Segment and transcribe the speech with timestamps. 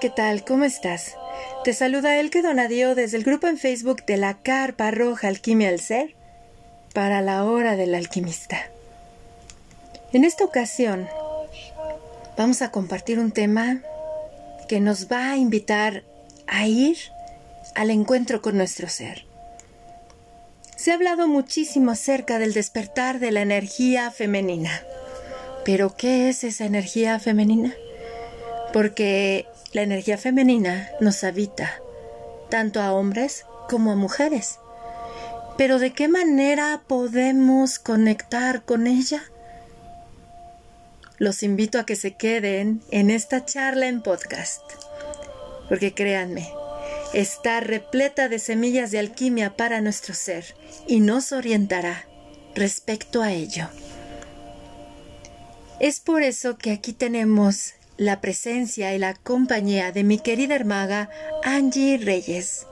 [0.00, 0.44] ¿qué tal?
[0.44, 1.16] ¿Cómo estás?
[1.64, 5.80] Te saluda Elke Donadío desde el grupo en Facebook de la Carpa Roja Alquimia al
[5.80, 6.14] Ser
[6.92, 8.58] para la hora del alquimista.
[10.12, 11.08] En esta ocasión
[12.36, 13.80] vamos a compartir un tema
[14.68, 16.02] que nos va a invitar
[16.46, 16.98] a ir
[17.74, 19.24] al encuentro con nuestro ser.
[20.76, 24.82] Se ha hablado muchísimo acerca del despertar de la energía femenina.
[25.64, 27.74] Pero ¿qué es esa energía femenina?
[28.72, 31.82] Porque la energía femenina nos habita,
[32.48, 34.58] tanto a hombres como a mujeres.
[35.58, 39.22] Pero ¿de qué manera podemos conectar con ella?
[41.18, 44.62] Los invito a que se queden en esta charla en podcast,
[45.68, 46.50] porque créanme,
[47.12, 50.54] está repleta de semillas de alquimia para nuestro ser
[50.86, 52.06] y nos orientará
[52.54, 53.68] respecto a ello.
[55.80, 61.10] Es por eso que aquí tenemos la presencia y la compañía de mi querida hermaga
[61.44, 62.66] Angie Reyes,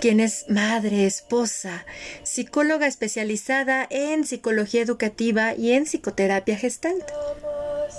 [0.00, 1.84] quien es madre, esposa,
[2.22, 7.04] psicóloga especializada en psicología educativa y en psicoterapia gestalt.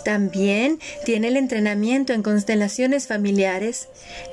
[0.03, 3.87] También tiene el entrenamiento en constelaciones familiares,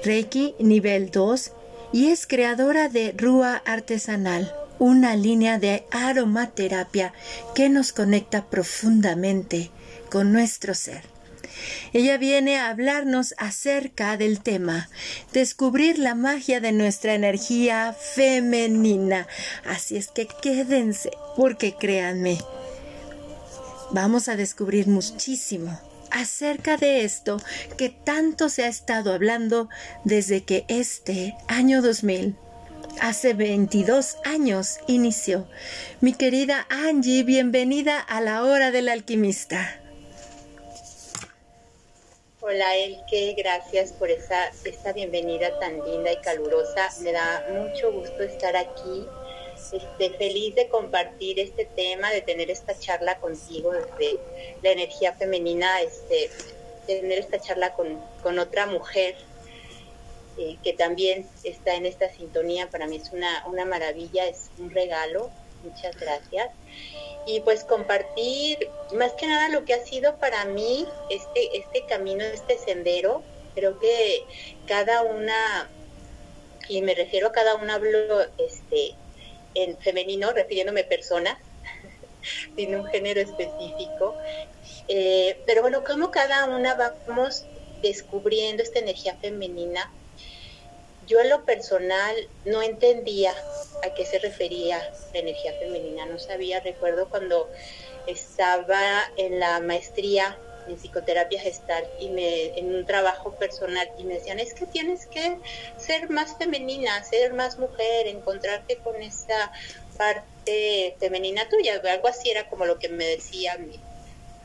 [0.05, 1.53] Reiki nivel 2
[1.93, 7.12] y es creadora de Rúa Artesanal, una línea de aromaterapia
[7.55, 9.71] que nos conecta profundamente
[10.11, 11.20] con nuestro ser.
[11.92, 14.89] Ella viene a hablarnos acerca del tema,
[15.33, 19.27] descubrir la magia de nuestra energía femenina.
[19.64, 22.38] Así es que quédense, porque créanme,
[23.92, 25.78] vamos a descubrir muchísimo
[26.11, 27.41] acerca de esto
[27.77, 29.69] que tanto se ha estado hablando
[30.05, 32.37] desde que este año 2000
[33.00, 35.49] hace 22 años inició.
[36.00, 39.80] Mi querida Angie, bienvenida a la hora del alquimista.
[42.43, 46.89] Hola Elke, gracias por esa, esta bienvenida tan linda y calurosa.
[47.03, 49.05] Me da mucho gusto estar aquí.
[49.71, 54.19] Este, feliz de compartir este tema, de tener esta charla contigo desde
[54.62, 56.31] la energía femenina, este,
[56.87, 59.17] tener esta charla con, con otra mujer
[60.39, 62.71] eh, que también está en esta sintonía.
[62.71, 65.31] Para mí es una, una maravilla, es un regalo.
[65.62, 66.49] Muchas gracias
[67.26, 72.25] y pues compartir más que nada lo que ha sido para mí este, este camino,
[72.25, 73.22] este sendero.
[73.54, 74.25] Creo que
[74.66, 75.69] cada una,
[76.69, 78.94] y me refiero a cada una, hablo este,
[79.54, 81.38] en femenino, refiriéndome a personas,
[82.56, 84.16] sin un género específico.
[84.88, 86.75] Eh, pero bueno, como cada una
[87.06, 87.44] vamos
[87.82, 89.91] descubriendo esta energía femenina
[91.10, 93.34] yo en lo personal no entendía
[93.84, 94.78] a qué se refería
[95.12, 97.50] la energía femenina, no sabía, recuerdo cuando
[98.06, 100.38] estaba en la maestría
[100.69, 105.06] en psicoterapia gestal y me, en un trabajo personal y me decían, es que tienes
[105.06, 105.38] que
[105.76, 109.50] ser más femenina, ser más mujer, encontrarte con esa
[109.99, 113.59] parte femenina tuya, algo así era como lo que me decía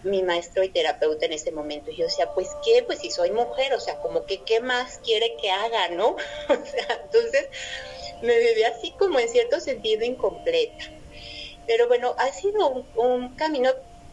[0.06, 1.92] mi maestro y terapeuta en ese momento.
[1.92, 5.00] Y yo decía, pues qué, pues si soy mujer, o sea, como que qué más
[5.00, 6.10] quiere que haga, ¿no?
[6.50, 7.48] o sea, entonces
[8.22, 10.86] me viví así como en cierto sentido incompleta.
[11.68, 13.72] Pero bueno, ha sido un, camino,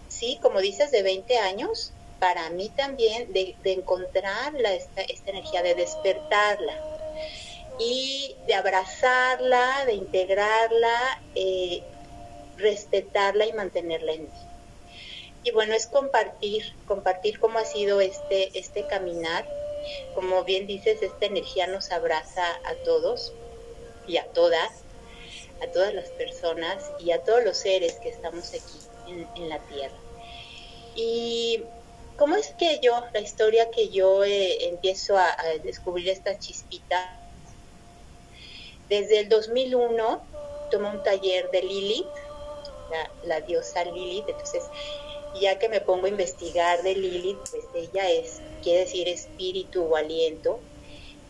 [0.09, 5.63] sí, como dices, de 20 años, para mí también, de, de encontrar esta, esta energía,
[5.63, 6.73] de despertarla
[7.79, 11.83] y de abrazarla, de integrarla, eh,
[12.57, 14.52] respetarla y mantenerla en mí
[15.45, 19.47] y bueno, es compartir, compartir cómo ha sido este, este caminar.
[20.15, 23.33] Como bien dices, esta energía nos abraza a todos
[24.07, 24.85] y a todas,
[25.61, 29.97] a todas las personas y a todos los seres que estamos aquí en, la Tierra.
[30.95, 31.65] Y
[32.17, 37.19] cómo es que yo, la historia que yo eh, empiezo a, descubrir esta chispita,
[38.89, 40.23] desde el 2001
[40.71, 42.07] tomo un taller de Lilith,
[42.91, 44.63] la, la diosa Lilith, entonces
[45.41, 49.97] ya que me pongo a investigar de Lilith, pues ella es, quiere decir espíritu o
[49.97, 50.61] aliento,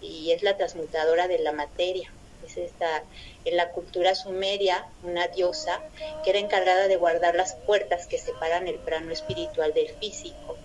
[0.01, 2.13] y es la transmutadora de la materia.
[2.45, 3.05] Es esta,
[3.45, 5.81] en la cultura sumeria, una diosa
[6.25, 10.57] que era encargada de guardar las puertas que separan el plano espiritual del físico,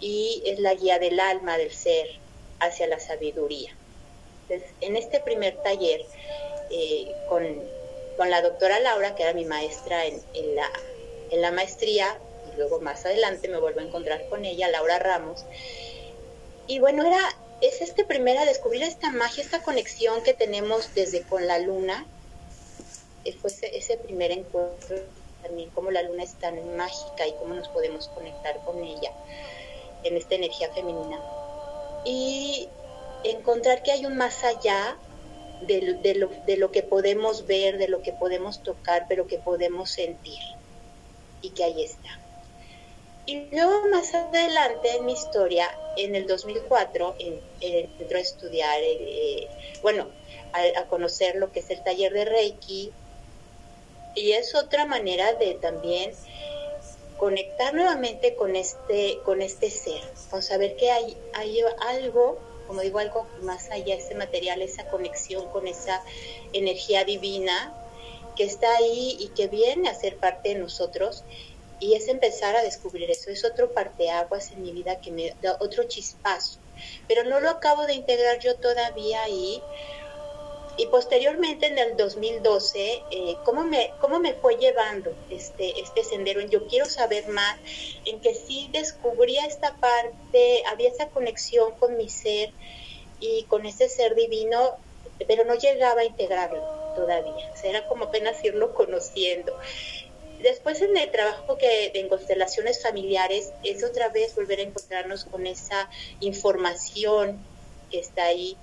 [0.00, 2.06] y es la guía del alma, del ser,
[2.58, 3.76] hacia la sabiduría.
[4.48, 6.04] Entonces, en este primer taller,
[6.70, 7.44] eh, con,
[8.16, 10.70] con, la doctora Laura, que era mi maestra en, en la,
[11.30, 12.18] en la maestría,
[12.56, 15.44] luego más adelante me vuelvo a encontrar con ella, Laura Ramos.
[16.66, 17.20] Y bueno, era,
[17.60, 22.06] es este primer a descubrir esta magia, esta conexión que tenemos desde con la luna.
[23.24, 24.96] Eh, fue ese, primer encuentro
[25.42, 29.12] también, cómo la luna es tan mágica y cómo nos podemos conectar con ella
[30.04, 31.20] en esta energía femenina.
[32.04, 32.68] y
[33.24, 34.96] encontrar que hay un más allá
[35.60, 39.90] de, lo, de lo que podemos ver, de lo que podemos tocar, pero que podemos
[39.90, 40.40] sentir
[41.40, 42.21] y que ahí está.
[43.24, 49.48] Y luego más adelante en mi historia, en el 2004, en, entró a estudiar, eh,
[49.80, 50.08] bueno,
[50.52, 52.92] a, conocer lo que es el taller de Reiki.
[54.14, 56.12] Y es otra manera de también
[57.16, 62.98] conectar nuevamente con este, con este ser, con saber que hay, hay algo, como digo,
[62.98, 66.02] algo más allá, ese material, esa conexión con esa
[66.52, 67.72] energía divina
[68.36, 71.22] que está ahí y que viene a ser parte de nosotros
[71.82, 73.28] y es empezar a descubrir eso.
[73.28, 76.60] Es otro parteaguas en mi vida que me da otro chispazo.
[77.08, 79.60] Pero no lo acabo de integrar yo todavía ahí.
[80.76, 86.40] Y posteriormente en el 2012, eh, ¿cómo, me, ¿cómo me fue llevando este, este sendero?
[86.42, 87.58] Yo quiero saber más,
[88.04, 92.52] en que sí descubría esta parte, había esa conexión con mi ser
[93.18, 94.76] y con ese ser divino,
[95.26, 96.62] pero no llegaba a integrarlo
[96.94, 97.52] todavía.
[97.64, 99.58] era como apenas irlo conociendo.
[100.42, 105.46] Después en el trabajo que en constelaciones familiares es otra vez volver a encontrarnos con
[105.46, 107.38] esa información
[107.90, 108.56] que está ahí,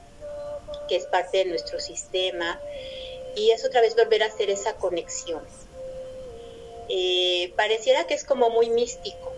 [0.90, 2.60] que es parte de nuestro sistema,
[3.36, 5.42] y es otra vez volver a hacer esa conexión.
[6.90, 9.32] Eh, pareciera que es como muy místico,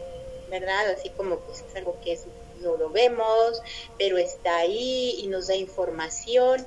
[0.50, 0.90] ¿verdad?
[0.90, 2.18] Así como pues es algo que
[2.62, 3.62] no lo vemos,
[4.00, 6.66] pero está ahí y nos da información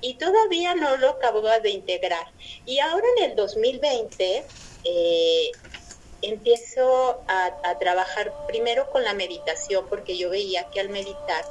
[0.00, 2.26] y todavía no lo acabo de integrar.
[2.66, 4.44] Y ahora en el 2020
[4.84, 5.50] eh,
[6.22, 11.44] empiezo a, trabajar primero con la meditación porque yo veía que al meditar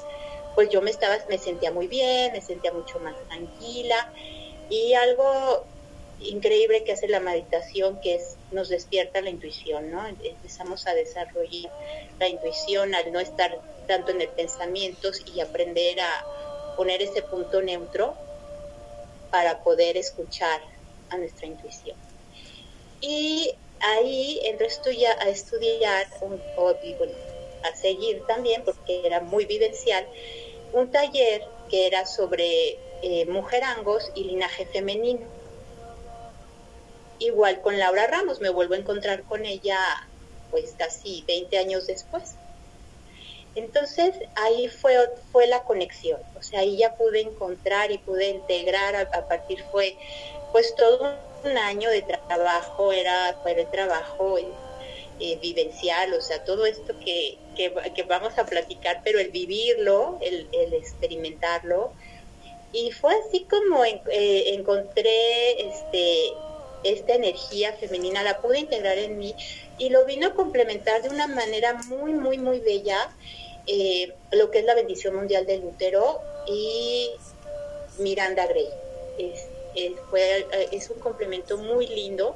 [0.55, 4.11] pues yo me estaba me sentía muy bien me sentía mucho más tranquila.
[4.69, 5.65] Y algo
[6.21, 11.71] increíble que hace la meditación que es nos despierta la intuición no empezamos a desarrollar
[12.19, 16.25] la intuición al no estar tanto en el pensamiento y aprender a
[16.77, 18.15] poner ese punto neutro
[19.31, 20.61] para poder escuchar
[21.09, 21.97] a nuestra intuición
[23.03, 26.41] y ahí entré a estudiar, un,
[27.63, 30.07] a seguir también, porque era muy vivencial,
[30.71, 35.27] un taller que era sobre eh, mujerangos y linaje femenino.
[37.19, 39.79] Igual con Laura Ramos, me vuelvo a encontrar con ella
[40.49, 42.35] pues casi 20 años después.
[43.55, 44.97] Entonces ahí fue,
[45.33, 49.61] fue la conexión, o sea, ahí ya pude encontrar y pude integrar, a, a partir
[49.71, 49.95] fue
[50.51, 54.37] pues todo un año de trabajo, era, fue el trabajo
[55.19, 60.73] eh, vivencial, o sea, todo esto que, que, vamos a platicar, pero el vivirlo, el,
[60.73, 61.93] experimentarlo.
[62.71, 66.31] Y fue así como eh, encontré este,
[66.83, 69.35] esta energía femenina, la pude integrar en mí
[69.77, 73.11] y lo vino a complementar de una manera muy, muy, muy bella
[73.67, 77.11] eh, lo que es la bendición mundial del útero y
[77.99, 78.67] Miranda Gray.
[79.17, 82.35] Este, eh, fue, eh, es un complemento muy lindo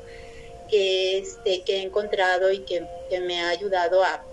[0.69, 2.85] que, este, que he encontrado y que,
[3.21, 4.23] me ha ayudado a,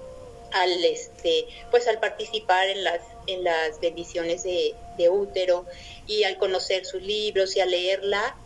[0.53, 4.75] al, este, pues al participar en las, en las bendiciones de,
[5.11, 5.67] útero
[6.07, 8.37] y al conocer sus libros y a leerla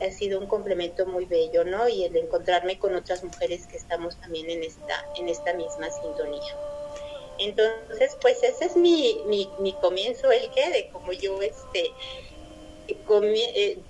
[0.00, 1.88] ha sido un complemento muy bello, ¿no?
[1.88, 6.56] Y el encontrarme con otras mujeres que estamos también en esta, en esta misma sintonía.
[7.38, 11.90] Entonces, pues ese es mi, mi, mi comienzo, el que de como yo este,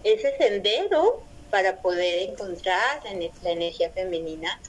[0.04, 3.02] ese sendero para poder encontrar
[3.42, 4.60] la, energía femenina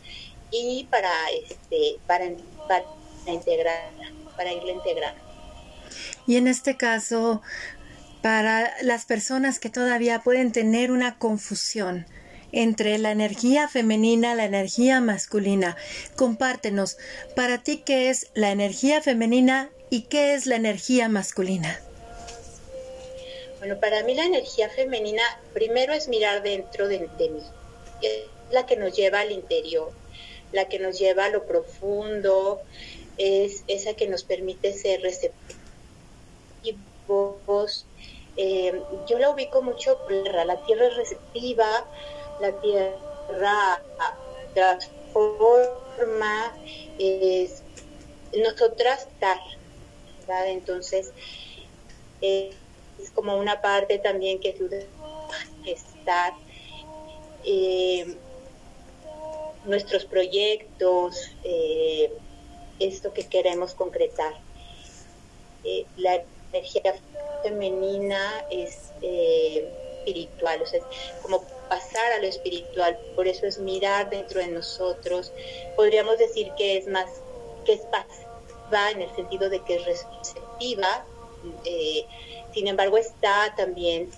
[0.52, 2.26] y para este para,
[2.68, 2.86] para
[3.28, 5.22] integrarla, para irla integrando.
[6.26, 7.42] Y en este caso,
[8.22, 12.06] para las personas que todavía pueden tener una confusión
[12.52, 15.76] entre la energía femenina, la energía masculina,
[16.16, 16.98] compártenos,
[17.36, 21.80] para ti, ¿qué es la energía femenina y qué es la energía masculina?
[23.68, 25.22] Bueno, para mí la energía femenina
[25.54, 27.42] primero es mirar dentro de, mí,
[28.02, 29.92] es la que nos lleva al interior,
[30.54, 32.62] la que nos lleva a lo profundo,
[33.18, 35.36] es esa que nos permite ser receptivos.
[38.38, 41.86] Eh, yo la ubico mucho, la tierra es receptiva,
[42.40, 43.84] la tierra
[44.54, 46.56] transforma,
[47.00, 47.64] es
[48.34, 49.42] nosotras dar.
[50.48, 51.12] Entonces,
[52.22, 52.52] eh,
[53.02, 54.70] es como una parte también que tú
[55.66, 56.34] estar
[57.44, 58.16] eh,
[59.66, 62.12] nuestros proyectos, eh,
[62.80, 64.34] esto que queremos concretar.
[65.64, 66.24] Eh, la
[66.54, 66.96] energía
[67.44, 70.82] femenina es espiritual, o sea,
[71.22, 75.34] como pasar a lo espiritual, por eso es mirar dentro de nosotros.
[75.76, 77.10] Podríamos decir que es más,
[77.66, 78.08] que es paz,
[78.74, 80.06] va en el sentido de que es
[81.66, 82.06] eh,
[82.58, 84.10] sin embargo está también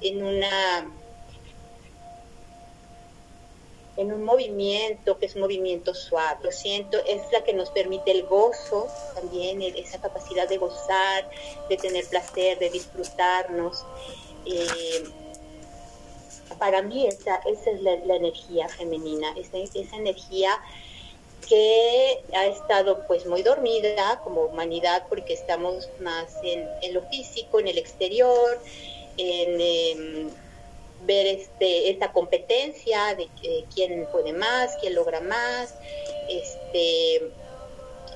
[0.00, 0.90] en una
[3.96, 6.40] en un movimiento que es un movimiento suave.
[6.42, 11.30] Lo siento, es la que nos permite el gozo también, esa capacidad de gozar,
[11.68, 13.84] de tener placer, de disfrutarnos.
[14.46, 15.04] Eh,
[16.58, 20.58] para mí esa, esa es la, energía femenina, esa, esa energía
[21.48, 21.99] que
[22.34, 27.78] ha estado pues muy dormida como humanidad porque estamos más en, lo físico, en el
[27.78, 28.58] exterior,
[29.16, 30.30] en em,
[31.02, 35.74] ver este, esta competencia de, de, quién puede más, quién logra más,
[36.28, 37.30] este,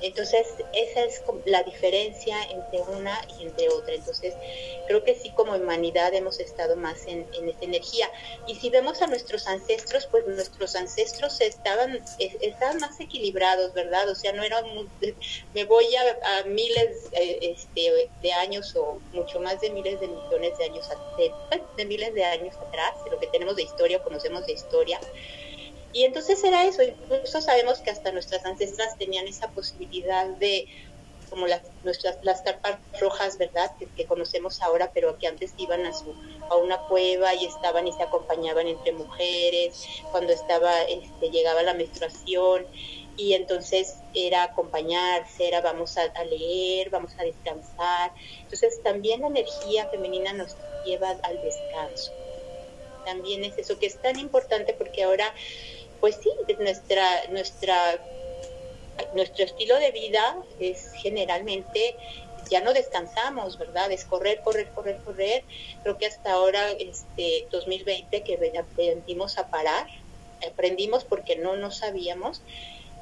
[0.05, 3.95] entonces, esa es la diferencia entre una y entre otra.
[3.95, 4.35] Entonces,
[4.85, 8.07] creo que sí, como humanidad hemos estado más en, esta energía.
[8.45, 14.07] Y si vemos a nuestros ancestros, pues nuestros ancestros estaban, estaban más equilibrados, ¿verdad?
[14.07, 14.63] O sea, no eran,
[15.55, 20.55] me voy a, miles eh, este, de años o mucho más de miles de millones
[20.59, 21.31] de años, de,
[21.77, 24.99] de miles de años atrás, de lo que tenemos de historia, conocemos de historia
[25.95, 30.67] y entonces era eso, incluso sabemos que hasta nuestras ancestras tenían esa posibilidad de,
[31.29, 33.71] como las, nuestras, las carpas rojas, ¿verdad?
[33.95, 36.13] Que, conocemos ahora, pero que antes iban a, su,
[36.49, 41.73] a una cueva y estaban y se acompañaban entre mujeres, cuando estaba, este, llegaba la
[41.73, 42.65] menstruación,
[43.15, 48.11] y entonces era acompañarse, era vamos a, a, leer, vamos a descansar.
[48.41, 52.11] Entonces también la energía femenina nos lleva al descanso.
[53.05, 55.33] También es eso que es tan importante porque ahora
[56.05, 57.03] pues sí, nuestra,
[59.15, 61.95] nuestro estilo de vida es generalmente
[62.47, 63.91] ya no descansamos, ¿verdad?
[63.91, 65.43] Es correr, correr, correr, correr.
[65.81, 69.87] Creo que hasta ahora, este 2020, que aprendimos a parar,
[70.47, 72.43] aprendimos porque no nos sabíamos.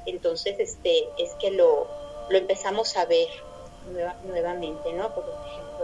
[0.06, 1.90] Entonces, este, es que lo,
[2.30, 3.28] lo empezamos a ver
[4.24, 5.14] nuevamente, ¿no?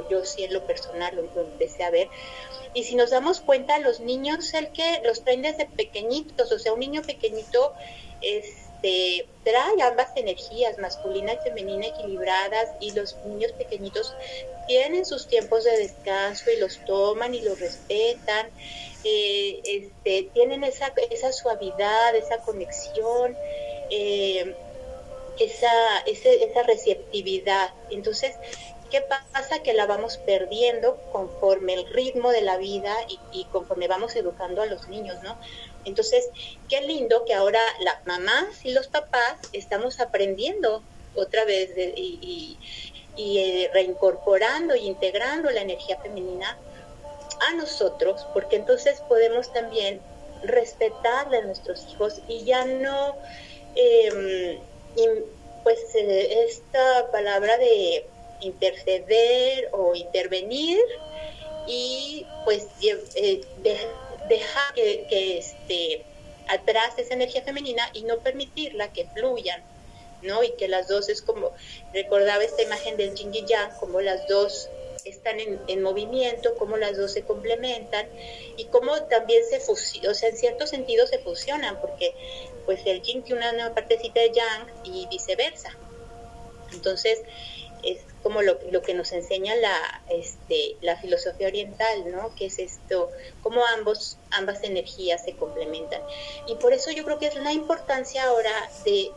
[0.10, 2.10] Yo sí en lo personal lo empecé a ver
[2.74, 6.74] y si nos damos cuenta, los niños, el que los traen desde pequeñitos, o sea,
[6.74, 7.74] un niño pequeñito
[8.22, 14.14] este, trae ambas energías, masculina y femenina equilibradas, y los niños pequeñitos
[14.68, 18.50] tienen sus tiempos de descanso y los toman y los respetan.
[19.04, 23.36] Eh, este, tienen esa, esa suavidad, esa conexión,
[23.90, 24.54] eh,
[25.40, 25.72] esa,
[26.06, 27.74] esa receptividad.
[27.90, 28.36] Entonces,
[28.90, 29.62] ¿Qué pasa?
[29.62, 32.96] Que la vamos perdiendo conforme el ritmo de la vida
[33.32, 35.38] y, conforme vamos educando a los niños, ¿no?
[35.86, 36.30] Entonces,
[36.68, 40.84] qué lindo que ahora las mamás y los papás estamos aprendiendo
[41.16, 42.58] otra vez y,
[43.18, 46.58] eh, reincorporando y integrando la energía femenina
[47.42, 50.02] a nosotros, porque entonces podemos también
[50.44, 53.16] respetarle a nuestros hijos y ya no,
[53.76, 54.60] em,
[55.64, 58.08] pues eh, esta palabra de
[58.42, 60.80] interceder o intervenir
[61.68, 63.42] y pues eh,
[64.28, 66.04] dejar que, este,
[66.48, 69.62] atrás esa energía femenina y no permitirla que fluyan,
[70.22, 70.44] ¿no?
[70.44, 71.52] Y que las dos es como,
[71.94, 74.70] recordaba esta imagen del yin y yang, como las dos
[75.06, 78.08] están en, en, movimiento, como las dos se complementan
[78.58, 82.14] y cómo también se fusionan, o sea, en cierto sentido se fusionan, porque
[82.66, 85.76] pues el yin tiene una partecita de yang y viceversa.
[86.74, 87.20] Entonces,
[87.84, 92.36] es como lo, lo, que nos enseña la, este, la filosofía oriental, ¿no?
[92.36, 93.10] Que es esto,
[93.42, 96.02] cómo ambos, ambas energías se complementan.
[96.48, 98.52] Y por eso yo creo que es la importancia ahora
[98.84, 99.12] de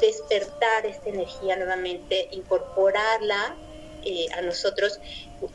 [0.00, 3.56] despertar esta energía nuevamente, incorporarla
[4.04, 5.00] eh, a nosotros.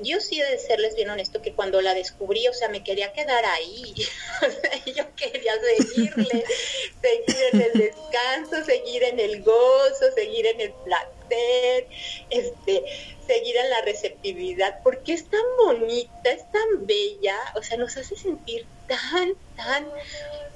[0.01, 3.45] Yo sí de serles bien honesto que cuando la descubrí, o sea, me quería quedar
[3.45, 3.93] ahí.
[4.95, 6.45] yo quería seguirle,
[7.01, 11.87] seguir en el descanso, seguir en el gozo, seguir en el placer,
[12.29, 12.83] este,
[13.25, 18.15] seguir en la receptividad, porque es tan bonita, es tan bella, o sea, nos hace
[18.15, 19.87] sentir tan, tan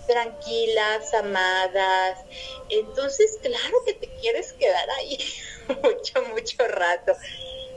[0.08, 2.20] tranquilas, amadas.
[2.70, 5.18] Entonces, claro que te quieres quedar ahí
[5.84, 7.14] mucho, mucho rato.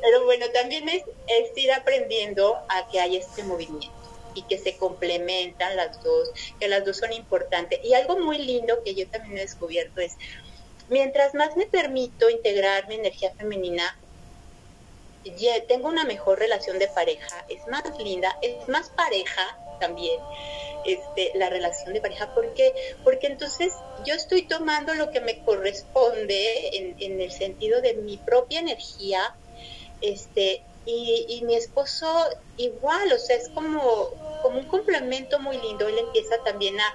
[0.00, 1.04] Pero bueno, también es,
[1.56, 3.94] ir aprendiendo a que hay este movimiento
[4.34, 7.80] y que se complementan las dos, que las dos son importantes.
[7.82, 10.16] Y algo muy lindo que yo también he descubierto es,
[10.88, 13.98] mientras más me permito integrar mi energía femenina,
[15.66, 20.20] tengo una mejor relación de pareja, es más linda, es más pareja también
[20.84, 22.72] este, la relación de pareja, porque
[23.02, 23.72] porque entonces
[24.04, 29.34] yo estoy tomando lo que me corresponde en el sentido de mi propia energía,
[30.00, 32.06] este, y, mi esposo
[32.56, 34.10] igual, o sea, es como,
[34.42, 35.88] como un complemento muy lindo.
[35.88, 36.94] Él empieza también a,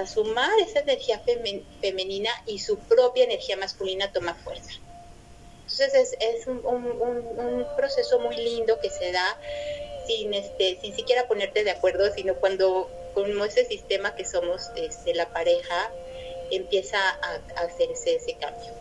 [0.00, 1.20] a, sumar esa energía
[1.80, 4.72] femenina y su propia energía masculina toma fuerza.
[5.70, 9.38] Entonces es, un, proceso muy lindo que se da
[10.06, 15.14] sin, este, sin siquiera ponerte de acuerdo, sino cuando como ese sistema que somos este,
[15.14, 15.90] la pareja
[16.50, 18.72] empieza a, hacerse ese cambio.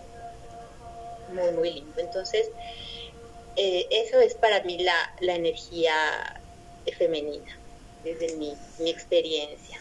[1.34, 2.02] Muy, muy lindo.
[2.02, 2.50] Entonces,
[3.56, 5.94] eh, eso es para mí la, la energía
[6.98, 7.58] femenina,
[8.04, 9.80] desde mi, mi experiencia.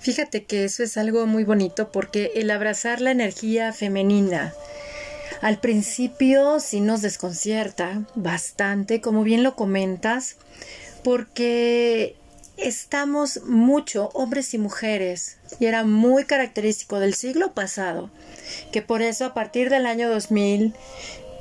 [0.00, 4.54] Fíjate que eso es algo muy bonito porque el abrazar la energía femenina,
[5.42, 10.36] al principio sí nos desconcierta bastante, como bien lo comentas,
[11.04, 12.16] porque
[12.56, 18.10] estamos mucho, hombres y mujeres, y era muy característico del siglo pasado,
[18.72, 20.74] que por eso a partir del año 2000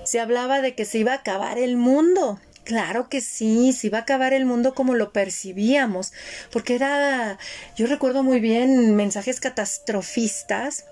[0.10, 2.40] se hablaba de que se iba a acabar el mundo.
[2.64, 6.14] Claro que sí, se iba a acabar el mundo como lo percibíamos,
[6.52, 7.38] porque era,
[7.76, 10.86] yo recuerdo muy bien mensajes catastrofistas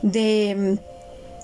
[0.00, 0.78] de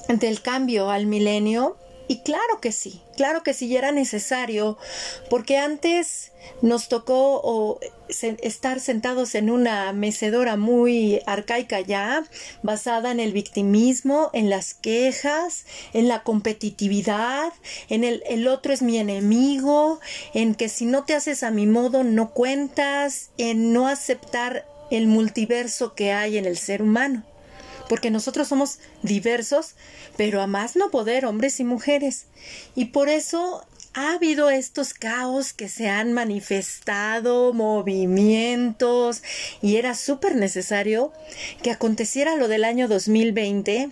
[0.08, 1.76] del cambio al milenio?
[2.09, 4.79] Y claro que sí, claro que sí era necesario,
[5.29, 12.25] porque antes nos tocó estar sentados en una mecedora muy arcaica ya,
[12.62, 17.53] basada en el victimismo, en las quejas, en la competitividad,
[17.91, 20.00] en el, el otro es mi enemigo,
[20.33, 25.09] en que si no te haces a mi modo no cuentas, en no aceptar el
[25.09, 27.23] multiverso que hay en el ser humano
[27.88, 29.75] porque nosotros somos diversos,
[30.16, 32.26] pero a más no poder, hombres y mujeres.
[32.75, 33.64] Y por eso
[33.95, 39.23] ha habido estos caos que se han manifestado, movimientos,
[39.61, 41.12] y era súper necesario
[41.62, 43.90] que aconteciera lo del año 2020.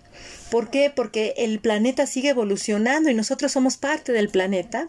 [0.51, 0.93] ¿Por qué?
[0.95, 4.89] Porque el planeta sigue evolucionando y nosotros somos parte del planeta.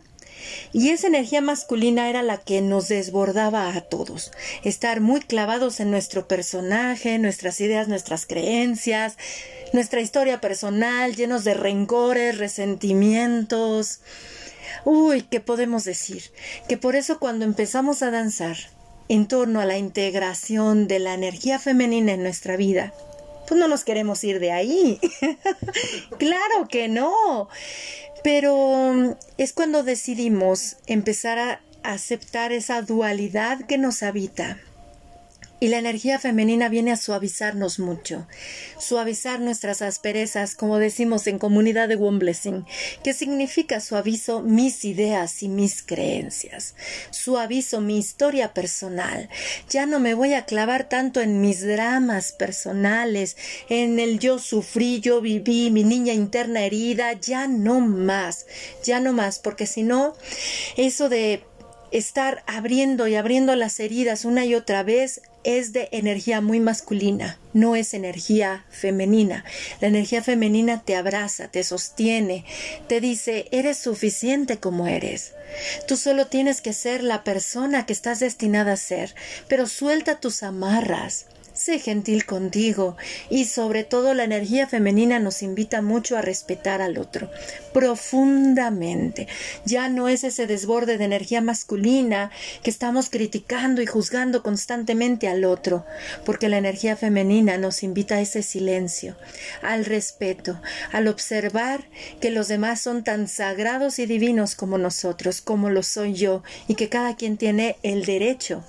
[0.73, 4.31] Y esa energía masculina era la que nos desbordaba a todos.
[4.63, 9.17] Estar muy clavados en nuestro personaje, nuestras ideas, nuestras creencias,
[9.73, 14.01] nuestra historia personal, llenos de rencores, resentimientos.
[14.85, 16.23] Uy, ¿qué podemos decir?
[16.67, 18.57] Que por eso cuando empezamos a danzar
[19.09, 22.93] en torno a la integración de la energía femenina en nuestra vida,
[23.47, 24.99] pues no nos queremos ir de ahí.
[26.19, 27.49] claro que no.
[28.23, 34.59] Pero mm, es cuando decidimos empezar a aceptar esa dualidad que nos habita
[35.59, 38.27] y la energía femenina viene a suavizarnos mucho,
[38.79, 42.65] suavizar nuestras asperezas, como decimos en comunidad de One Blessing,
[43.03, 46.75] que significa suavizo mis ideas y mis creencias,
[47.09, 49.29] suavizo mi historia personal.
[49.69, 53.35] Ya no me voy a clavar tanto en mis dramas personales,
[53.69, 58.45] en el yo sufrí, yo viví, mi niña interna herida, ya no más,
[58.83, 60.13] ya no más, porque si no,
[60.75, 61.43] eso de
[61.91, 67.39] estar abriendo y abriendo las heridas una y otra vez es de energía muy masculina,
[67.53, 69.45] no es energía femenina.
[69.79, 72.43] La energía femenina te abraza, te sostiene,
[72.87, 75.33] te dice, eres suficiente como eres.
[75.87, 79.15] Tú solo tienes que ser la persona que estás destinada a ser,
[79.47, 82.95] pero suelta tus amarras, sé gentil contigo
[83.29, 87.29] y sobre todo la energía femenina nos invita mucho a respetar al otro
[87.77, 89.27] profundamente.
[89.63, 92.31] Ya no es ese desborde de energía masculina
[92.63, 95.85] que estamos criticando y juzgando constantemente al otro,
[96.25, 99.15] porque la energía femenina nos invita a ese silencio,
[99.61, 100.59] al respeto,
[100.91, 101.87] al observar
[102.19, 106.73] que los demás son tan sagrados y divinos como nosotros, como lo soy yo, y
[106.73, 108.63] que cada quien tiene el derecho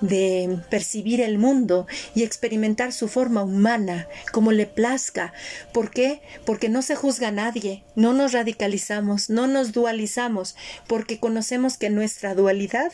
[0.00, 5.32] de percibir el mundo y experimentar su forma humana como le plazca.
[5.72, 6.20] ¿Por qué?
[6.44, 10.56] Porque no se juzga a nadie, no nos radicalizamos, no nos dualizamos,
[10.86, 12.92] porque conocemos que nuestra dualidad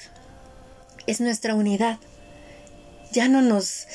[1.07, 1.99] es nuestra unidad.
[3.13, 3.87] Ya no nos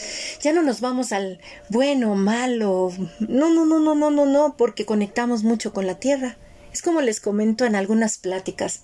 [0.41, 1.39] ya no nos vamos al
[1.69, 2.91] bueno, malo.
[3.19, 6.37] No, no, no, no, no, no, no, porque conectamos mucho con la tierra.
[6.71, 8.81] Es como les comento en algunas pláticas.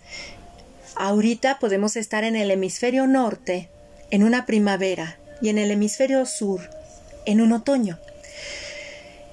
[0.96, 3.70] Ahorita podemos estar en el hemisferio norte
[4.14, 6.62] en una primavera y en el hemisferio sur
[7.26, 7.98] en un otoño.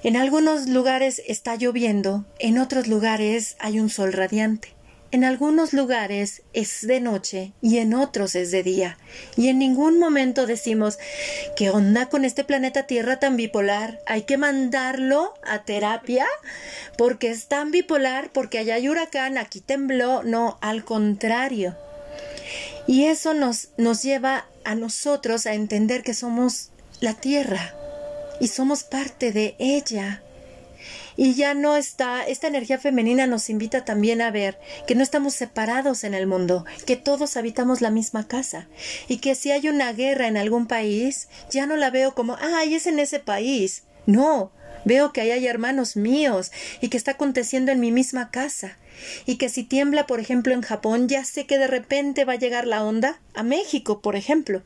[0.03, 4.69] En algunos lugares está lloviendo, en otros lugares hay un sol radiante.
[5.11, 8.97] En algunos lugares es de noche y en otros es de día.
[9.37, 10.97] Y en ningún momento decimos,
[11.55, 13.99] ¿qué onda con este planeta Tierra tan bipolar?
[14.07, 16.25] Hay que mandarlo a terapia
[16.97, 20.23] porque es tan bipolar, porque allá hay huracán, aquí tembló.
[20.23, 21.75] No, al contrario.
[22.87, 27.73] Y eso nos, nos lleva a nosotros a entender que somos la tierra
[28.39, 30.23] y somos parte de ella.
[31.15, 35.35] Y ya no está, esta energía femenina nos invita también a ver que no estamos
[35.35, 38.67] separados en el mundo, que todos habitamos la misma casa
[39.07, 42.75] y que si hay una guerra en algún país, ya no la veo como, ay,
[42.75, 43.83] es en ese país.
[44.07, 44.51] No,
[44.85, 48.77] Veo que ahí hay hermanos míos y que está aconteciendo en mi misma casa.
[49.25, 52.39] Y que si tiembla, por ejemplo, en Japón, ya sé que de repente va a
[52.39, 54.61] llegar la onda a México, por ejemplo.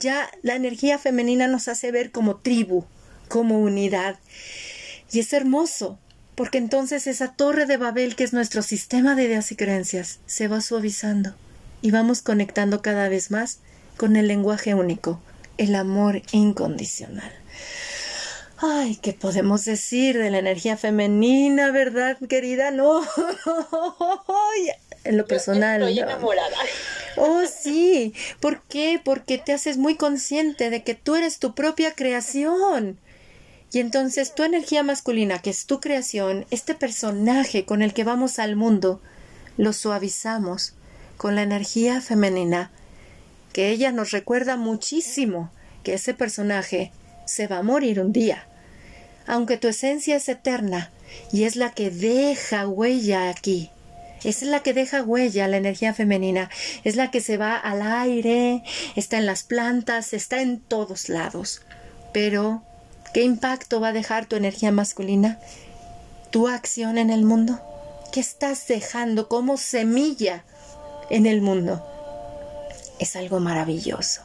[0.00, 2.84] Ya la energía femenina nos hace ver como tribu,
[3.28, 4.18] como unidad.
[5.12, 5.98] Y es hermoso,
[6.34, 10.48] porque entonces esa torre de Babel, que es nuestro sistema de ideas y creencias, se
[10.48, 11.34] va suavizando
[11.82, 13.58] y vamos conectando cada vez más
[13.96, 15.20] con el lenguaje único,
[15.56, 17.32] el amor incondicional.
[18.60, 22.72] Ay, ¿qué podemos decir de la energía femenina, verdad, querida?
[22.72, 23.02] No,
[25.04, 25.82] en lo personal.
[25.82, 26.56] Estoy enamorada.
[27.16, 28.14] Oh, sí.
[28.40, 29.00] ¿Por qué?
[29.04, 32.98] Porque te haces muy consciente de que tú eres tu propia creación.
[33.72, 38.40] Y entonces tu energía masculina, que es tu creación, este personaje con el que vamos
[38.40, 39.00] al mundo,
[39.56, 40.74] lo suavizamos
[41.16, 42.72] con la energía femenina,
[43.52, 45.52] que ella nos recuerda muchísimo
[45.84, 46.92] que ese personaje
[47.28, 48.46] se va a morir un día.
[49.26, 50.90] Aunque tu esencia es eterna
[51.30, 53.70] y es la que deja huella aquí.
[54.24, 56.50] Es la que deja huella la energía femenina,
[56.82, 58.64] es la que se va al aire,
[58.96, 61.62] está en las plantas, está en todos lados.
[62.12, 62.62] Pero,
[63.14, 65.38] ¿qué impacto va a dejar tu energía masculina?
[66.30, 67.60] ¿Tu acción en el mundo?
[68.10, 70.42] ¿Qué estás dejando como semilla
[71.10, 71.86] en el mundo?
[72.98, 74.22] Es algo maravilloso.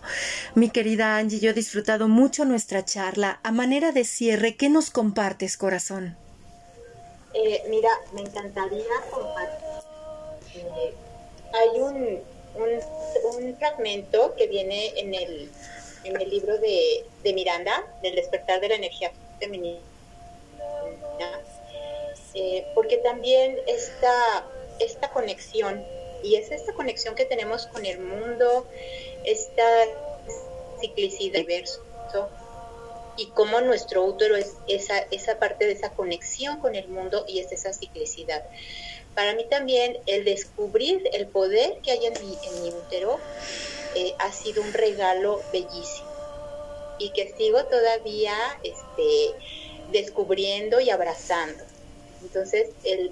[0.55, 3.39] Mi querida Angie, yo he disfrutado mucho nuestra charla.
[3.43, 6.17] A manera de cierre, ¿qué nos compartes, corazón?
[7.33, 9.63] Eh, mira, me encantaría compartir.
[10.55, 10.93] Eh,
[11.53, 12.19] hay un,
[12.55, 15.49] un, fragmento que viene en el,
[16.03, 19.79] en el libro de, de Miranda, del despertar de la energía femenina,
[22.35, 24.45] eh, porque también esta,
[24.79, 25.83] esta conexión
[26.23, 28.67] y es esta conexión que tenemos con el mundo,
[29.25, 29.63] esta
[30.79, 31.81] ciclicidad diverso
[33.15, 37.39] y cómo nuestro útero es esa, esa parte de esa conexión con el mundo y
[37.39, 38.43] es esa ciclicidad.
[39.13, 43.19] Para mí también el descubrir el poder que hay en mi, en mi útero
[43.95, 46.11] eh, ha sido un regalo bellísimo
[46.97, 49.35] y que sigo todavía este,
[49.91, 51.63] descubriendo y abrazando.
[52.23, 53.11] Entonces, el,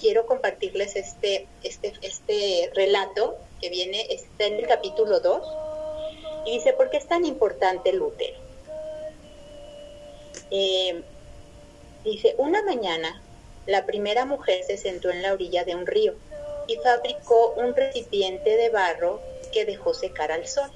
[0.00, 5.42] quiero compartirles este, este, este relato que viene, está en el capítulo 2,
[6.46, 8.38] y dice, ¿por qué es tan importante el útero?
[10.50, 11.02] Eh,
[12.04, 13.22] dice, una mañana,
[13.66, 16.14] la primera mujer se sentó en la orilla de un río
[16.66, 19.20] y fabricó un recipiente de barro
[19.52, 20.70] que dejó secar al sol.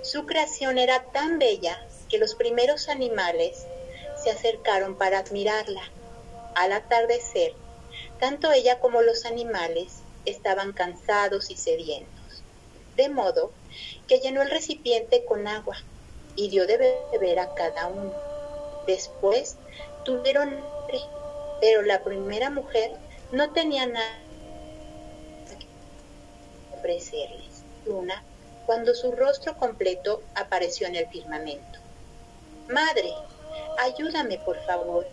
[0.00, 3.66] Su creación era tan bella que los primeros animales
[4.22, 5.82] se acercaron para admirarla
[6.56, 7.52] al atardecer,
[8.18, 12.42] tanto ella como los animales estaban cansados y sedientos,
[12.96, 13.52] de modo
[14.08, 15.76] que llenó el recipiente con agua
[16.34, 16.78] y dio de
[17.12, 18.12] beber a cada uno.
[18.86, 19.56] Después
[20.04, 21.00] tuvieron hambre,
[21.60, 22.92] pero la primera mujer
[23.32, 24.18] no tenía nada
[25.58, 27.64] que ofrecerles.
[27.84, 28.22] Luna,
[28.64, 31.78] cuando su rostro completo apareció en el firmamento.
[32.68, 33.12] Madre,
[33.78, 35.06] ayúdame por favor,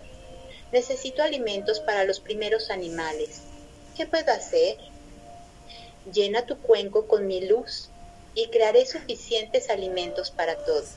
[0.73, 3.41] Necesito alimentos para los primeros animales.
[3.95, 4.75] ¿Qué puedo hacer?
[6.12, 7.89] Llena tu cuenco con mi luz
[8.33, 10.89] y crearé suficientes alimentos para todos.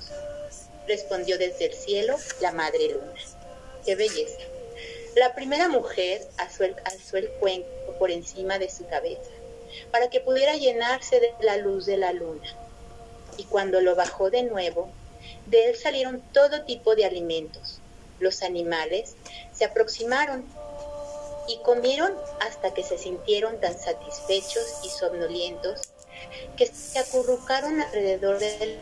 [0.89, 3.21] Respondió desde el cielo la Madre Luna.
[3.85, 4.39] ¡Qué belleza!
[5.15, 6.75] La primera mujer alzó el,
[7.13, 9.31] el cuenco por encima de su cabeza
[9.91, 12.49] para que pudiera llenarse de la luz de la luna.
[13.37, 14.89] Y cuando lo bajó de nuevo,
[15.45, 17.81] de él salieron todo tipo de alimentos.
[18.19, 19.15] Los animales
[19.57, 20.45] se aproximaron
[21.49, 25.81] y comieron hasta que se sintieron tan satisfechos y somnolientos
[26.57, 28.79] que se acurrucaron alrededor de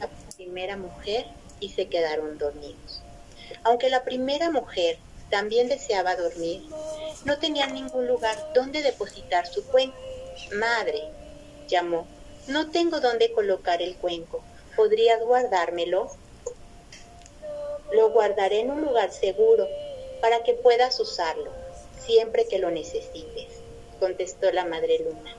[0.00, 1.26] la primera mujer
[1.60, 3.02] y se quedaron dormidos.
[3.64, 4.98] Aunque la primera mujer
[5.30, 6.62] también deseaba dormir,
[7.24, 9.98] no tenía ningún lugar donde depositar su cuenco.
[10.52, 11.02] Madre,
[11.66, 12.06] llamó,
[12.46, 14.42] no tengo dónde colocar el cuenco.
[14.76, 16.10] ¿Podrías guardármelo?
[17.92, 19.66] Lo guardaré en un lugar seguro
[20.20, 21.50] para que puedas usarlo
[22.08, 23.60] siempre que lo necesites,
[24.00, 25.36] contestó la Madre Luna.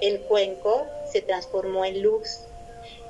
[0.00, 2.40] El cuenco se transformó en luz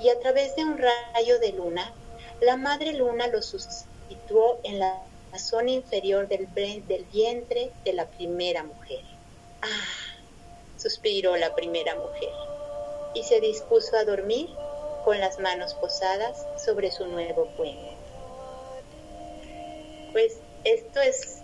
[0.01, 1.93] y a través de un rayo de luna,
[2.41, 5.03] la Madre Luna lo sustituyó en la
[5.39, 9.01] zona inferior del, del vientre de la primera mujer.
[9.63, 10.17] Ah,
[10.77, 12.31] suspiró la primera mujer
[13.15, 14.49] y se dispuso a dormir
[15.05, 17.95] con las manos posadas sobre su nuevo cuenco.
[20.13, 21.43] Pues esto es,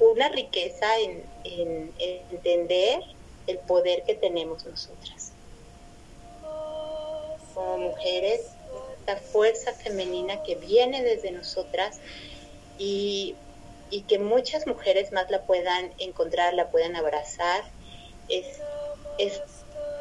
[0.00, 1.22] una riqueza en,
[1.98, 3.00] entender
[3.46, 5.32] el poder que tenemos nosotras.
[7.54, 8.40] Como mujeres
[8.98, 12.00] esta fuerza femenina que viene desde nosotras
[12.78, 13.36] y,
[14.08, 17.62] que muchas mujeres más la puedan encontrar, la puedan abrazar.
[18.28, 18.46] Es,
[19.18, 19.40] es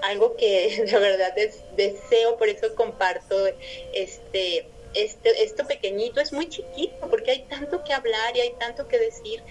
[0.02, 1.36] algo que de verdad
[1.76, 3.36] deseo, por eso comparto
[3.94, 8.88] este, este, esto pequeñito, es muy chiquito, porque hay tanto que hablar y hay tanto
[8.88, 9.44] que decir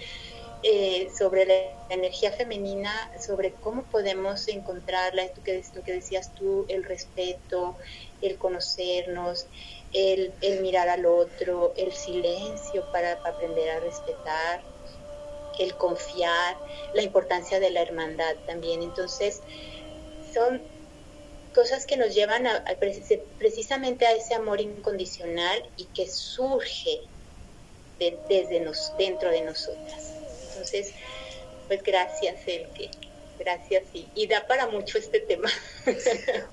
[0.64, 1.54] eh, sobre la
[1.90, 7.76] energía femenina, sobre cómo podemos encontrarla, esto que, lo que decías tú, el respeto,
[8.20, 9.46] el conocernos,
[9.92, 14.62] el, mirar al otro, el silencio para, aprender a respetar,
[15.58, 16.56] el confiar,
[16.94, 18.82] la importancia de la hermandad también.
[18.82, 19.42] Entonces,
[20.32, 20.62] son
[21.54, 22.64] cosas que nos llevan a,
[23.38, 27.00] precisamente a ese amor incondicional y que surge
[28.28, 30.12] desde nos, dentro de nosotras.
[30.50, 30.92] Entonces,
[31.68, 32.90] pues gracias, Elke.
[33.38, 35.48] Gracias y, y da para mucho este tema.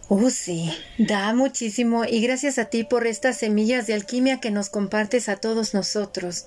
[0.08, 4.70] Oh, sí, da muchísimo y gracias a ti por estas semillas de alquimia que nos
[4.70, 6.46] compartes a todos nosotros,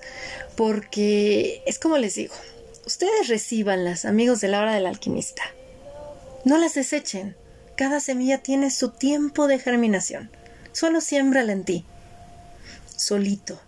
[0.57, 2.35] porque es como les digo,
[2.85, 5.43] ustedes recibanlas, amigos de la hora del alquimista.
[6.43, 7.37] No las desechen.
[7.83, 10.31] Cada semilla tiene su tiempo de germinación.
[10.71, 11.85] Solo siémbrala en ti.
[12.95, 13.59] Solito.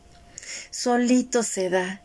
[0.71, 2.01] Solito se da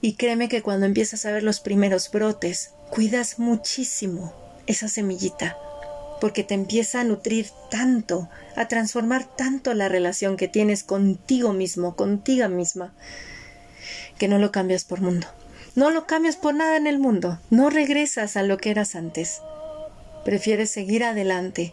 [0.00, 4.34] y créeme que cuando empiezas a ver los primeros brotes, cuidas muchísimo
[4.66, 5.56] esa semillita,
[6.20, 11.94] porque te empieza a nutrir tanto, a transformar tanto la relación que tienes contigo mismo,
[11.94, 12.92] contigo misma,
[14.18, 15.28] que no lo cambias por mundo.
[15.76, 19.42] No lo cambias por nada en el mundo, no regresas a lo que eras antes.
[20.24, 21.72] Prefieres seguir adelante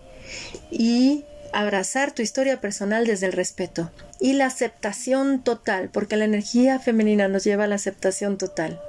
[0.71, 6.79] y abrazar tu historia personal desde el respeto y la aceptación total, porque la energía
[6.79, 8.81] femenina nos lleva a la aceptación total.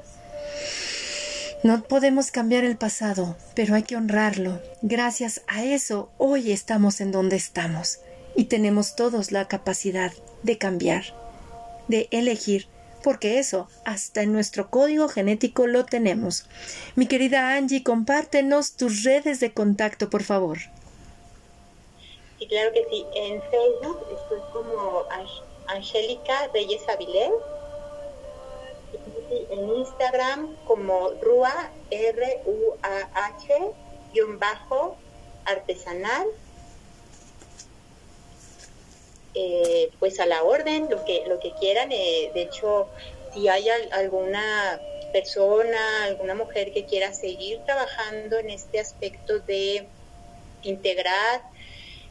[1.65, 4.63] No podemos cambiar el pasado, pero hay que honrarlo.
[4.83, 7.99] Gracias a eso, hoy estamos en donde estamos
[8.37, 10.13] y tenemos todos la capacidad
[10.45, 11.05] de cambiar,
[11.89, 12.69] de elegir,
[13.03, 16.47] porque eso hasta en nuestro código genético lo tenemos.
[16.95, 20.59] Mi querida Angie, compártenos tus redes de contacto, por favor.
[22.39, 25.05] Y claro que sí, en Facebook estoy como
[25.67, 27.33] Angélica Reyes Avilés.
[29.51, 33.73] En Instagram como Rua, R-U-A-H,
[34.13, 34.97] guion bajo,
[35.45, 36.27] artesanal.
[39.35, 41.93] Eh, pues a la orden, lo que, lo que quieran.
[41.93, 42.89] Eh, de hecho,
[43.33, 44.81] si hay alguna
[45.13, 49.87] persona, alguna mujer que quiera seguir trabajando en este aspecto de
[50.63, 51.43] integrar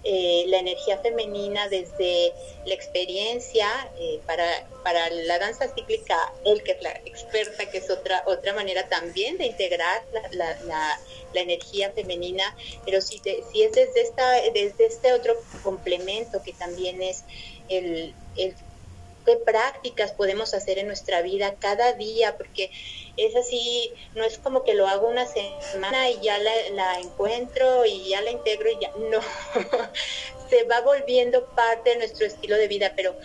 [0.04, 2.34] eh, la energía femenina desde
[2.66, 3.68] la experiencia
[4.00, 4.46] eh, para,
[4.84, 9.38] para la danza cíclica, él que es la experta, que es otra, otra manera también
[9.38, 11.00] de integrar la, la,
[11.34, 17.26] energía femenina, pero si, si es desde, esta, desde este otro complemento que también es
[17.70, 18.16] el
[19.28, 22.72] qué prácticas podemos hacer en nuestra vida cada día, porque
[23.18, 28.08] es así, no es como que lo hago una semana y ya la, encuentro y
[28.08, 29.20] ya la integro y ya, no,
[30.50, 33.18] se va volviendo parte de nuestro estilo de vida, pero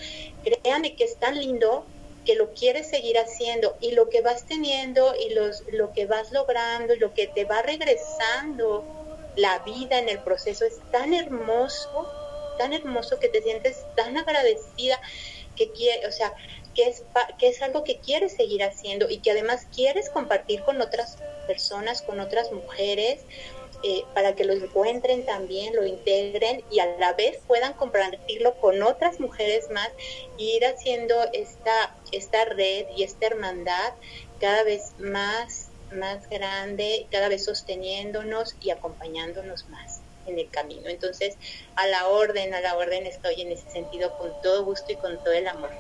[0.42, 1.86] créanme que es tan lindo
[2.26, 6.32] que lo quieres seguir haciendo y lo que vas teniendo y los, lo que vas
[6.32, 8.84] logrando y lo que te va regresando
[9.36, 12.10] la vida en el proceso es tan hermoso,
[12.58, 15.00] tan hermoso que te sientes tan agradecida
[15.56, 16.32] que quiere, o sea,
[16.74, 17.04] que es,
[17.38, 22.02] que es algo que quieres seguir haciendo y que además quieres compartir con otras personas,
[22.02, 23.20] con otras mujeres,
[23.84, 28.80] eh, para que lo encuentren también, lo integren y a la vez puedan compartirlo con
[28.82, 29.88] otras mujeres más
[30.38, 33.92] y ir haciendo esta, esta red y esta hermandad
[34.40, 40.88] cada vez más, más grande, cada vez sosteniéndonos y acompañándonos más en el camino.
[40.88, 41.35] Entonces,
[41.76, 45.18] a la orden, a la orden estoy en ese sentido con todo gusto y con
[45.18, 45.70] todo el amor.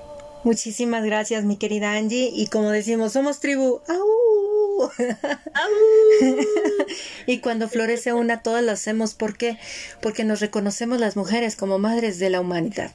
[0.44, 2.30] Muchísimas gracias, mi querida Angie.
[2.32, 3.80] Y como decimos, somos tribu.
[7.26, 9.14] y cuando florece una, todas lo hacemos.
[9.14, 9.58] ¿Por qué?
[10.00, 12.90] Porque nos reconocemos las mujeres como madres de la humanidad.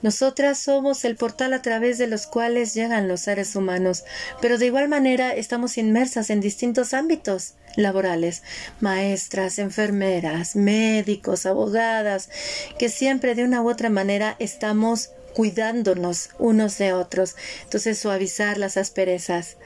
[0.00, 4.04] Nosotras somos el portal a través de los cuales llegan los seres humanos,
[4.40, 8.44] pero de igual manera estamos inmersas en distintos ámbitos laborales,
[8.80, 12.30] maestras, enfermeras, médicos, abogadas,
[12.78, 17.34] que siempre de una u otra manera estamos cuidándonos unos de otros.
[17.64, 19.56] Entonces suavizar las asperezas,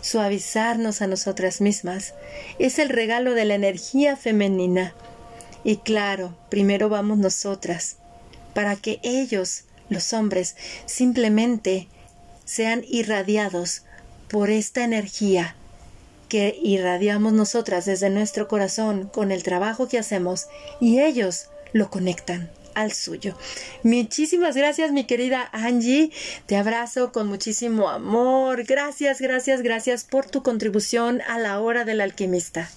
[0.00, 2.14] suavizarnos a nosotras mismas,
[2.58, 4.94] es el regalo de la energía femenina.
[5.64, 7.96] Y claro, primero vamos nosotras,
[8.52, 11.88] para que ellos los hombres simplemente
[12.44, 13.82] sean irradiados
[14.28, 15.56] por esta energía
[16.28, 20.46] que irradiamos nosotras desde nuestro corazón con el trabajo que hacemos
[20.80, 23.36] y ellos lo conectan al suyo.
[23.82, 26.10] Muchísimas gracias, mi querida Angie.
[26.46, 28.64] Te abrazo con muchísimo amor.
[28.64, 32.70] Gracias, gracias, gracias por tu contribución a la hora del alquimista.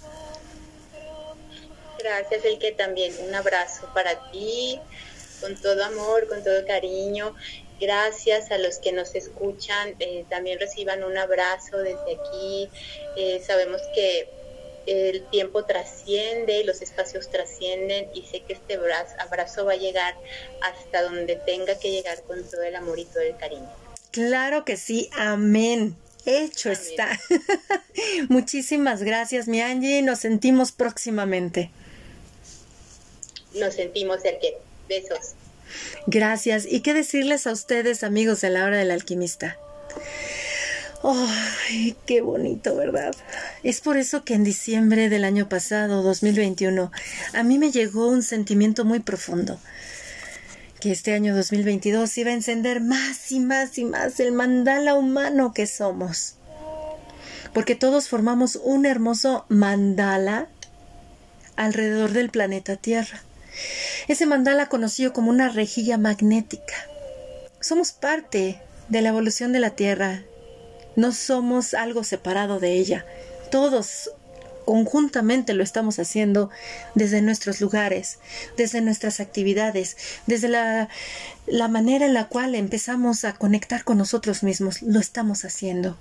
[1.99, 3.13] Gracias, el que también.
[3.27, 4.79] Un abrazo para ti,
[5.45, 7.35] con todo amor, con todo cariño.
[7.79, 9.95] Gracias a los que nos escuchan.
[9.99, 12.69] Eh, también reciban un abrazo desde aquí.
[13.15, 14.27] Eh, sabemos que
[14.87, 18.79] el tiempo trasciende, los espacios trascienden y sé que este
[19.19, 20.15] abrazo va a llegar
[20.61, 23.69] hasta donde tenga que llegar con todo el amor y todo el cariño.
[24.11, 25.95] Claro que sí, amén.
[26.25, 27.19] Hecho está.
[28.29, 30.01] Muchísimas gracias, mi Angie.
[30.01, 31.69] Nos sentimos próximamente.
[33.53, 34.47] Nos sentimos cerca.
[34.87, 35.33] Besos.
[36.07, 36.65] Gracias.
[36.69, 39.57] ¿Y qué decirles a ustedes, amigos de la hora del alquimista?
[41.03, 43.13] ¡Ay, qué bonito, verdad!
[43.63, 46.91] Es por eso que en diciembre del año pasado, 2021,
[47.33, 49.59] a mí me llegó un sentimiento muy profundo.
[50.79, 55.53] Que este año 2022 iba a encender más y más y más el mandala humano
[55.53, 56.35] que somos.
[57.53, 60.47] Porque todos formamos un hermoso mandala
[61.55, 63.21] alrededor del planeta Tierra.
[64.07, 66.75] Ese mandala conocido como una rejilla magnética.
[67.59, 70.23] Somos parte de la evolución de la Tierra
[70.95, 73.05] no somos algo separado de ella.
[73.51, 74.11] Todos
[74.65, 76.49] conjuntamente lo estamos haciendo
[76.95, 78.17] desde nuestros lugares,
[78.57, 80.89] desde nuestras actividades, desde la,
[81.45, 85.97] la, manera en la cual empezamos a conectar con nosotros mismos, lo estamos haciendo.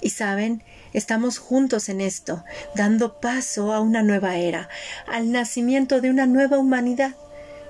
[0.00, 4.68] Y saben, estamos juntos en esto, dando paso a una nueva era,
[5.06, 7.14] al nacimiento de una nueva humanidad.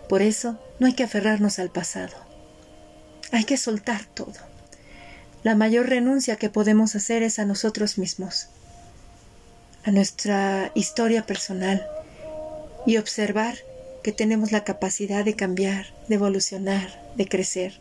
[0.08, 2.14] Por eso no hay que aferrarnos al pasado.
[3.32, 4.34] Hay que soltar todo.
[5.42, 8.48] La mayor renuncia que podemos hacer es a nosotros mismos,
[9.84, 11.86] a nuestra historia personal
[12.86, 13.56] y observar
[14.02, 17.80] que tenemos la capacidad de cambiar, de evolucionar, de crecer,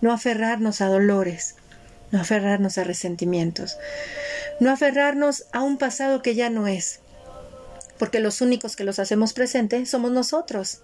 [0.00, 1.56] no aferrarnos a dolores,
[2.10, 3.76] no aferrarnos a resentimientos,
[4.60, 7.00] no aferrarnos a un pasado que ya no es,
[7.98, 10.80] porque los únicos que los hacemos presente somos nosotros.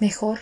[0.00, 0.40] Mejor,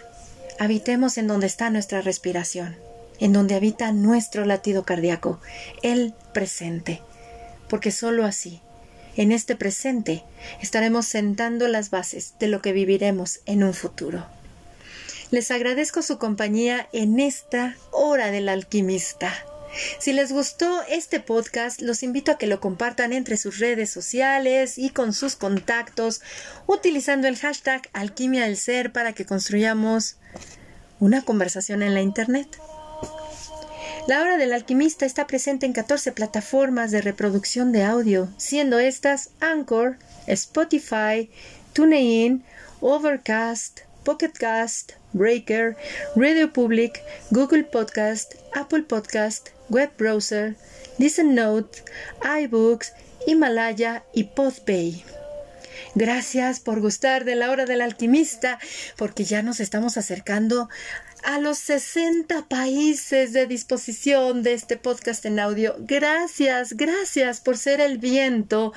[0.59, 2.77] habitemos en donde está nuestra respiración
[3.18, 5.40] en donde habita nuestro latido cardíaco,
[5.83, 7.03] el presente,
[7.68, 8.61] porque sólo así,
[9.16, 10.25] en este presente,
[10.61, 14.27] estaremos sentando las bases de lo que viviremos en un futuro.
[15.31, 19.33] Les agradezco su compañía en esta hora del alquimista.
[19.98, 24.79] Si les gustó este podcast, los invito a que lo compartan entre sus redes sociales
[24.79, 26.22] y con sus contactos,
[26.66, 30.16] utilizando el hashtag Alquimia del Ser para que construyamos
[31.00, 32.59] una conversación en la Internet.
[34.09, 39.31] La Hora del Alquimista está presente en 14 plataformas de reproducción de audio, siendo estas
[39.40, 39.98] Anchor,
[40.29, 41.29] Spotify,
[41.72, 42.44] TuneIn,
[42.81, 45.76] Overcast, Pocketcast, Breaker,
[46.14, 50.57] Radio Public, Google Podcast, Apple Podcast, Web Browser,
[50.98, 51.83] Listen Note,
[52.22, 52.92] iBooks,
[53.26, 55.05] Himalaya y Podbay.
[55.94, 58.59] Gracias por gustar de la hora del alquimista,
[58.96, 60.68] porque ya nos estamos acercando
[61.22, 65.74] a los 60 países de disposición de este podcast en audio.
[65.79, 68.72] Gracias, gracias por ser el viento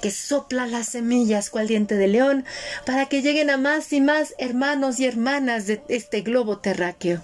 [0.00, 2.44] que sopla las semillas cual diente de león
[2.86, 7.22] para que lleguen a más y más hermanos y hermanas de este globo terráqueo.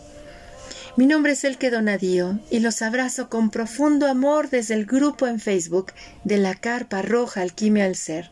[0.96, 5.40] Mi nombre es Elke Donadío y los abrazo con profundo amor desde el grupo en
[5.40, 5.92] Facebook
[6.24, 8.30] de la Carpa Roja Alquimia al Ser.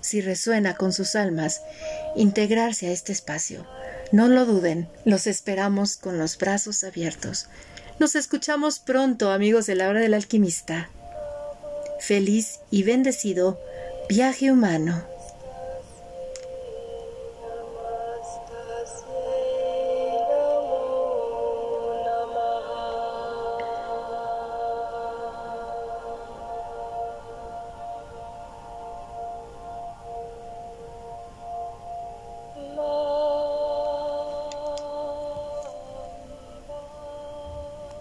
[0.00, 1.60] Si resuena con sus almas,
[2.16, 3.66] integrarse a este espacio
[4.12, 7.46] no lo duden, los esperamos con los brazos abiertos.
[7.98, 10.88] Nos escuchamos pronto, amigos de la hora del alquimista.
[12.00, 13.60] Feliz y bendecido
[14.08, 15.04] viaje humano.